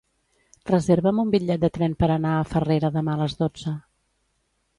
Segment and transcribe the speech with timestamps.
[0.69, 3.77] Reserva'm un bitllet de tren per anar a Farrera demà a les dotze.